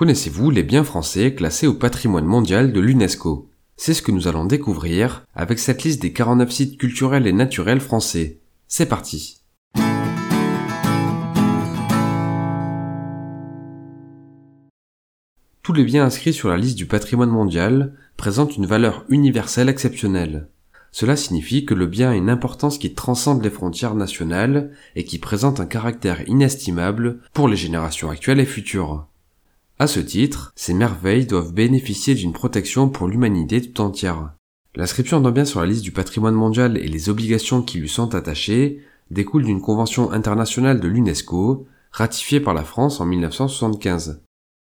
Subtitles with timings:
[0.00, 3.50] Connaissez-vous les biens français classés au patrimoine mondial de l'UNESCO?
[3.76, 7.82] C'est ce que nous allons découvrir avec cette liste des 49 sites culturels et naturels
[7.82, 8.40] français.
[8.66, 9.42] C'est parti
[15.62, 20.48] Tous les biens inscrits sur la liste du patrimoine mondial présentent une valeur universelle exceptionnelle.
[20.92, 25.18] Cela signifie que le bien a une importance qui transcende les frontières nationales et qui
[25.18, 29.09] présente un caractère inestimable pour les générations actuelles et futures.
[29.80, 34.34] À ce titre, ces merveilles doivent bénéficier d'une protection pour l'humanité tout entière.
[34.74, 38.14] L'inscription d'un bien sur la liste du patrimoine mondial et les obligations qui lui sont
[38.14, 44.22] attachées découlent d'une convention internationale de l'UNESCO, ratifiée par la France en 1975.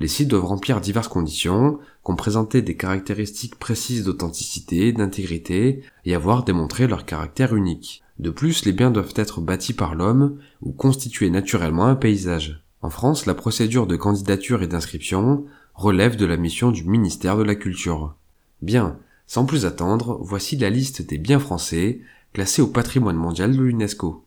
[0.00, 6.42] Les sites doivent remplir diverses conditions, comme présenter des caractéristiques précises d'authenticité, d'intégrité, et avoir
[6.42, 8.02] démontré leur caractère unique.
[8.18, 12.65] De plus, les biens doivent être bâtis par l'homme ou constituer naturellement un paysage.
[12.86, 15.44] En France, la procédure de candidature et d'inscription
[15.74, 18.14] relève de la mission du ministère de la Culture.
[18.62, 21.98] Bien, sans plus attendre, voici la liste des biens français
[22.32, 24.24] classés au patrimoine mondial de l'UNESCO.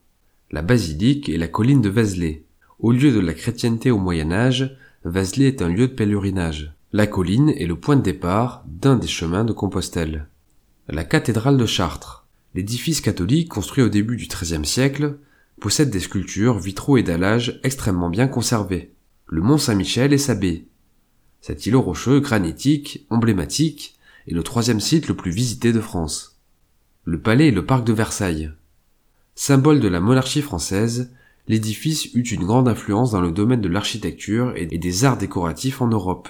[0.51, 2.43] La basilique et la colline de Vézelay.
[2.79, 6.73] Au lieu de la chrétienté au Moyen Âge, Vézelay est un lieu de pèlerinage.
[6.91, 10.27] La colline est le point de départ d'un des chemins de Compostelle.
[10.89, 12.25] La cathédrale de Chartres.
[12.55, 15.17] L'édifice catholique construit au début du XIIIe siècle
[15.59, 18.93] possède des sculptures, vitraux et dallages extrêmement bien conservés.
[19.27, 20.65] Le Mont Saint-Michel et sa baie.
[21.41, 26.39] Cet îlot rocheux, granitique, emblématique, est le troisième site le plus visité de France.
[27.03, 28.51] Le palais et le parc de Versailles.
[29.35, 31.13] Symbole de la monarchie française,
[31.47, 35.87] l'édifice eut une grande influence dans le domaine de l'architecture et des arts décoratifs en
[35.87, 36.29] Europe.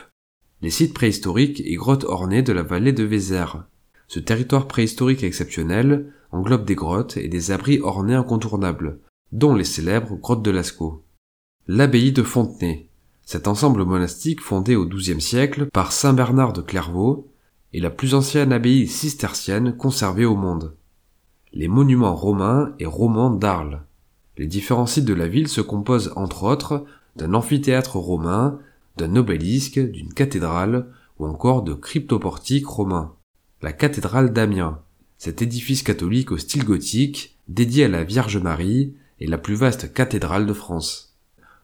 [0.62, 3.66] Les sites préhistoriques et grottes ornées de la vallée de Vézère.
[4.08, 9.00] Ce territoire préhistorique exceptionnel englobe des grottes et des abris ornés incontournables,
[9.32, 11.04] dont les célèbres grottes de Lascaux.
[11.68, 12.90] L'abbaye de Fontenay,
[13.26, 17.28] cet ensemble monastique fondé au XIIe siècle par saint Bernard de Clairvaux
[17.74, 20.76] est la plus ancienne abbaye cistercienne conservée au monde.
[21.54, 23.84] Les monuments romains et romans d'Arles.
[24.38, 26.86] Les différents sites de la ville se composent entre autres
[27.16, 28.60] d'un amphithéâtre romain,
[28.98, 30.88] d'un obélisque, d'une cathédrale
[31.20, 33.14] ou encore de cryptoportiques romains.
[33.62, 34.80] La cathédrale d'Amiens,
[35.18, 39.94] cet édifice catholique au style gothique, dédié à la Vierge Marie, est la plus vaste
[39.94, 41.18] cathédrale de France.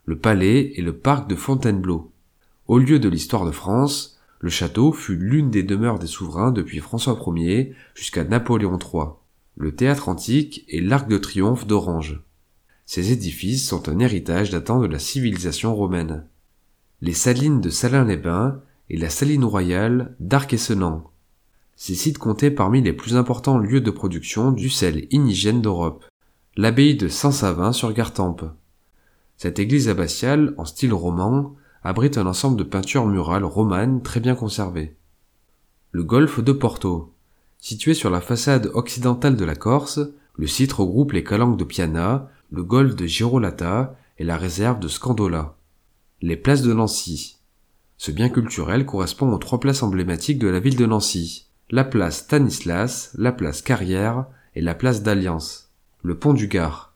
[0.05, 2.11] Le palais et le parc de Fontainebleau.
[2.67, 6.79] Au lieu de l'histoire de France, le château fut l'une des demeures des souverains depuis
[6.79, 9.05] François Ier jusqu'à Napoléon III.
[9.57, 12.21] Le théâtre antique et l'arc de triomphe d'Orange.
[12.85, 16.27] Ces édifices sont un héritage datant de la civilisation romaine.
[17.01, 21.09] Les salines de Salins-les-Bains et la saline royale d'Arc-et-Senans.
[21.75, 26.05] Ces sites comptaient parmi les plus importants lieux de production du sel inigène d'Europe
[26.57, 28.45] l'abbaye de Saint-Savin sur Gartempe.
[29.35, 34.35] Cette église abbatiale, en style roman, abrite un ensemble de peintures murales romanes très bien
[34.35, 34.95] conservées.
[35.91, 37.11] Le golfe de Porto.
[37.59, 39.99] Situé sur la façade occidentale de la Corse,
[40.35, 44.87] le site regroupe les calanques de Piana, le golfe de Girolata et la réserve de
[44.87, 45.55] Scandola.
[46.21, 47.37] Les places de Nancy.
[47.97, 51.47] Ce bien culturel correspond aux trois places emblématiques de la ville de Nancy.
[51.69, 55.64] La place Stanislas, la place Carrière et la place d'Alliance
[56.05, 56.93] le pont du Gard.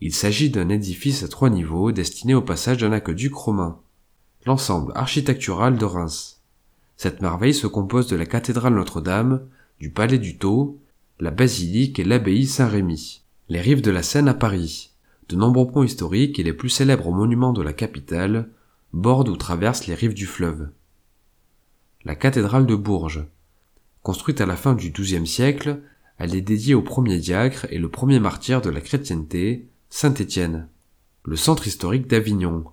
[0.00, 3.80] Il s'agit d'un édifice à trois niveaux destiné au passage d'un aqueduc romain.
[4.46, 6.42] L'ensemble architectural de Reims.
[6.96, 9.42] Cette merveille se compose de la cathédrale Notre-Dame,
[9.80, 10.78] du palais du Tau,
[11.18, 13.22] la basilique et l'abbaye Saint-Rémy.
[13.48, 14.92] Les rives de la Seine à Paris.
[15.28, 18.48] De nombreux ponts historiques et les plus célèbres monuments de la capitale
[18.92, 20.70] bordent ou traversent les rives du fleuve.
[22.04, 23.26] La cathédrale de Bourges.
[24.02, 25.82] Construite à la fin du XIIe siècle,
[26.18, 30.68] elle est dédiée au premier diacre et le premier martyr de la chrétienté, Saint Étienne.
[31.24, 32.64] Le centre historique d'Avignon.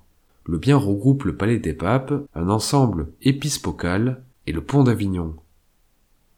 [0.45, 5.35] Le bien regroupe le palais des papes, un ensemble épiscopal et le pont d'Avignon.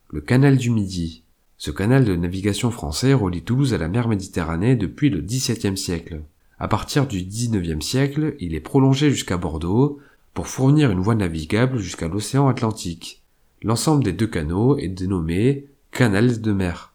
[0.09, 1.23] Le canal du Midi.
[1.57, 6.23] Ce canal de navigation français relie Toulouse à la mer Méditerranée depuis le XVIIe siècle.
[6.59, 9.99] À partir du XIXe siècle, il est prolongé jusqu'à Bordeaux
[10.33, 13.23] pour fournir une voie navigable jusqu'à l'océan Atlantique.
[13.63, 16.90] L'ensemble des deux canaux est dénommé Canal de mer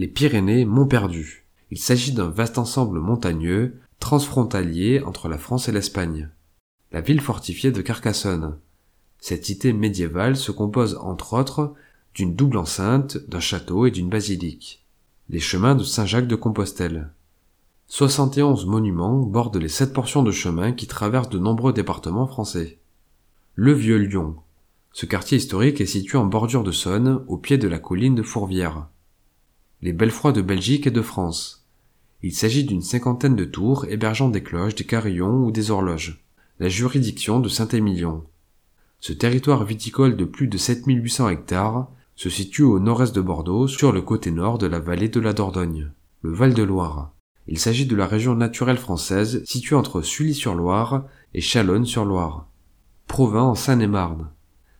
[0.00, 1.44] les Pyrénées Mont Perdu.
[1.70, 6.30] Il s'agit d'un vaste ensemble montagneux, transfrontalier entre la France et l'Espagne.
[6.90, 8.56] La ville fortifiée de Carcassonne.
[9.18, 11.74] Cette cité médiévale se compose entre autres
[12.14, 14.86] d'une double enceinte, d'un château et d'une basilique.
[15.28, 17.12] Les chemins de Saint-Jacques de Compostelle.
[17.88, 22.78] 71 monuments bordent les sept portions de chemin qui traversent de nombreux départements français.
[23.54, 24.36] Le Vieux Lyon.
[24.94, 28.22] Ce quartier historique est situé en bordure de Saône, au pied de la colline de
[28.22, 28.86] Fourvière
[29.82, 31.66] les Bellefrois de Belgique et de France.
[32.22, 36.22] Il s'agit d'une cinquantaine de tours hébergeant des cloches, des carillons ou des horloges.
[36.58, 38.24] La juridiction de Saint-Émilion.
[39.00, 43.92] Ce territoire viticole de plus de 7800 hectares se situe au nord-est de Bordeaux, sur
[43.92, 45.90] le côté nord de la vallée de la Dordogne,
[46.20, 47.14] le Val-de-Loire.
[47.48, 52.50] Il s'agit de la région naturelle française située entre Sully-sur-Loire et Chalonne-sur-Loire.
[53.06, 54.28] Provins en Seine-et-Marne.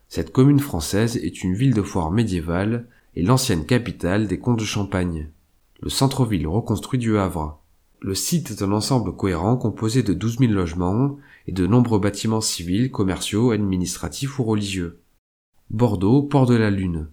[0.08, 2.86] Cette commune française est une ville de foire médiévale
[3.16, 5.30] et l'ancienne capitale des comtes de Champagne.
[5.80, 7.60] Le centre-ville reconstruit du Havre.
[8.00, 12.40] Le site est un ensemble cohérent composé de 12 000 logements et de nombreux bâtiments
[12.40, 15.00] civils, commerciaux, administratifs ou religieux.
[15.70, 17.08] Bordeaux, port de la Lune.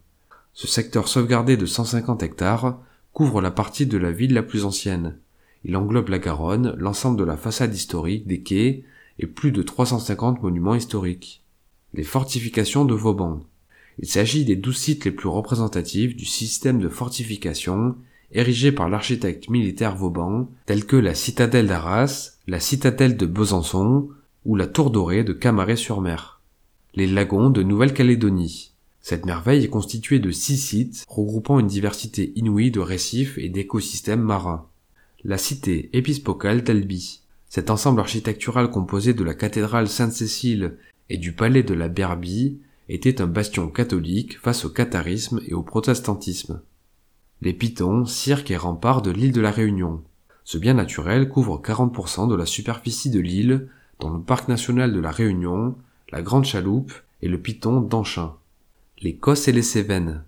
[0.53, 2.79] Ce secteur sauvegardé de 150 hectares
[3.13, 5.17] couvre la partie de la ville la plus ancienne.
[5.63, 8.83] Il englobe la Garonne, l'ensemble de la façade historique, des quais
[9.19, 11.43] et plus de 350 monuments historiques.
[11.93, 13.41] Les fortifications de Vauban.
[13.99, 17.95] Il s'agit des douze sites les plus représentatifs du système de fortification
[18.31, 24.09] érigés par l'architecte militaire Vauban, tels que la citadelle d'Arras, la citadelle de Besançon
[24.45, 26.41] ou la tour dorée de Camaret-sur-Mer.
[26.93, 28.73] Les lagons de Nouvelle-Calédonie.
[29.01, 34.21] Cette merveille est constituée de six sites regroupant une diversité inouïe de récifs et d'écosystèmes
[34.21, 34.67] marins.
[35.23, 37.21] La cité épiscopale d'Albi.
[37.49, 40.77] Cet ensemble architectural composé de la cathédrale Sainte-Cécile
[41.09, 45.63] et du palais de la Berbie était un bastion catholique face au catharisme et au
[45.63, 46.61] protestantisme
[47.41, 50.01] les pitons, cirques et remparts de l'île de la Réunion.
[50.43, 53.67] Ce bien naturel couvre 40% de la superficie de l'île,
[53.99, 55.75] dans le parc national de la Réunion,
[56.11, 58.33] la Grande Chaloupe et le piton d'Anchin.
[59.01, 60.23] Les Cosses et les Cévennes.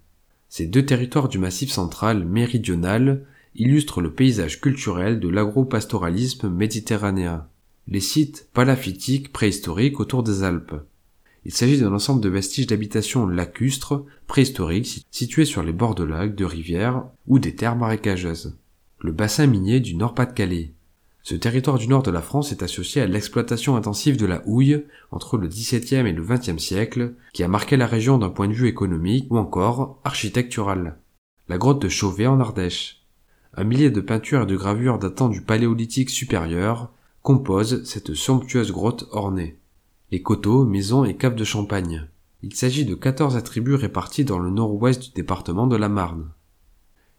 [0.50, 3.25] Ces deux territoires du massif central méridional
[3.56, 7.47] illustrent le paysage culturel de l'agro-pastoralisme méditerranéen.
[7.88, 10.75] Les sites palaphitiques préhistoriques autour des Alpes.
[11.45, 16.36] Il s'agit d'un ensemble de vestiges d'habitations lacustres, préhistoriques, situés sur les bords de lacs,
[16.36, 18.57] de rivières ou des terres marécageuses.
[19.00, 20.74] Le bassin minier du Nord-Pas-de-Calais.
[21.24, 24.83] Ce territoire du nord de la France est associé à l'exploitation intensive de la houille
[25.12, 28.53] entre le XVIIe et le XXe siècle, qui a marqué la région d'un point de
[28.53, 30.97] vue économique ou encore architectural.
[31.47, 33.03] La grotte de Chauvet en Ardèche.
[33.56, 39.07] Un millier de peintures et de gravures datant du Paléolithique supérieur composent cette somptueuse grotte
[39.12, 39.59] ornée
[40.11, 42.07] les coteaux, maisons et caves de champagne.
[42.41, 46.29] Il s'agit de 14 attributs répartis dans le nord-ouest du département de la Marne.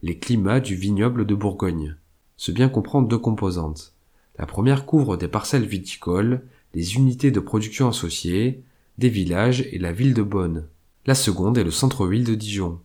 [0.02, 1.96] Les climats du vignoble de Bourgogne.
[2.36, 3.94] Ce bien comprend deux composantes.
[4.38, 6.42] La première couvre des parcelles viticoles,
[6.72, 8.64] des unités de production associées,
[8.98, 10.66] des villages et la ville de Bonne.
[11.06, 12.80] La seconde est le centre-ville de Dijon.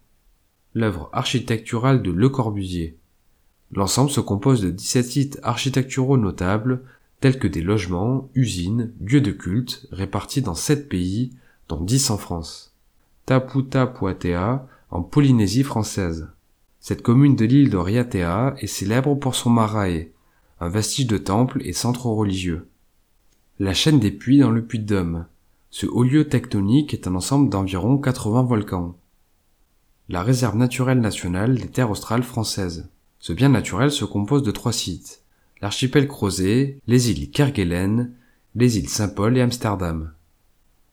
[0.76, 2.98] L'œuvre architecturale de Le Corbusier.
[3.72, 6.84] L'ensemble se compose de 17 sites architecturaux notables
[7.20, 11.34] tels que des logements, usines, lieux de culte répartis dans sept pays,
[11.68, 12.76] dont dix en France.
[13.26, 16.30] Taputapuatea en Polynésie française.
[16.80, 20.10] Cette commune de l'île de Riatea est célèbre pour son marae,
[20.60, 22.68] un vestige de temple et centre religieux.
[23.60, 25.26] La chaîne des puits dans le Puy-de-Dôme.
[25.72, 28.96] Ce haut lieu tectonique est un ensemble d'environ 80 volcans.
[30.08, 32.90] La réserve naturelle nationale des terres australes françaises.
[33.20, 35.25] Ce bien naturel se compose de trois sites
[35.66, 38.14] l'archipel Crozet, les îles Kerguelen,
[38.54, 40.12] les îles Saint-Paul et Amsterdam.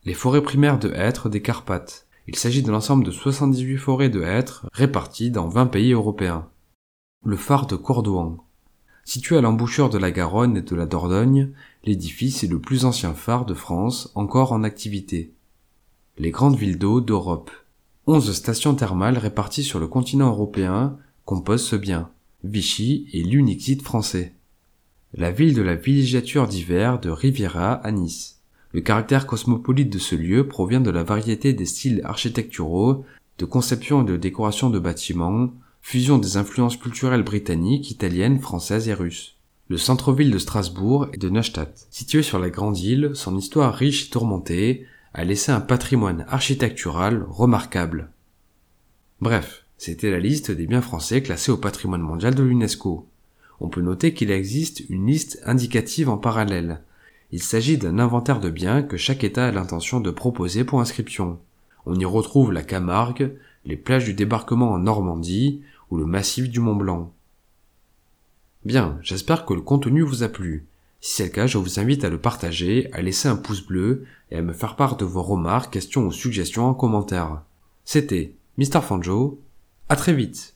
[0.03, 2.07] Les forêts primaires de hêtres des Carpates.
[2.25, 6.47] Il s'agit d'un ensemble de 78 forêts de hêtres réparties dans 20 pays européens.
[7.23, 8.37] Le phare de Cordouan.
[9.05, 11.51] Situé à l'embouchure de la Garonne et de la Dordogne,
[11.83, 15.35] l'édifice est le plus ancien phare de France encore en activité.
[16.17, 17.51] Les grandes villes d'eau d'Europe.
[18.07, 22.09] Onze stations thermales réparties sur le continent européen composent ce bien.
[22.43, 24.33] Vichy est l'unique site français
[25.15, 28.39] la ville de la villégiature d'hiver de Riviera à Nice.
[28.71, 33.05] Le caractère cosmopolite de ce lieu provient de la variété des styles architecturaux,
[33.37, 35.51] de conception et de décoration de bâtiments,
[35.81, 39.37] fusion des influences culturelles britanniques, italiennes, françaises et russes.
[39.67, 41.87] Le centre-ville de Strasbourg et de Neustadt.
[41.91, 47.23] Situé sur la grande île, son histoire riche et tourmentée a laissé un patrimoine architectural
[47.29, 48.09] remarquable.
[49.21, 53.07] Bref, c'était la liste des biens français classés au patrimoine mondial de l'UNESCO
[53.59, 56.81] on peut noter qu'il existe une liste indicative en parallèle.
[57.31, 61.39] Il s'agit d'un inventaire de biens que chaque État a l'intention de proposer pour inscription.
[61.85, 63.31] On y retrouve la Camargue,
[63.65, 67.11] les plages du débarquement en Normandie ou le massif du Mont Blanc.
[68.65, 70.65] Bien, j'espère que le contenu vous a plu.
[71.01, 74.05] Si c'est le cas, je vous invite à le partager, à laisser un pouce bleu
[74.31, 77.41] et à me faire part de vos remarques, questions ou suggestions en commentaire.
[77.83, 78.81] C'était Mr.
[78.81, 79.41] Fanjo.
[79.89, 80.52] À très vite.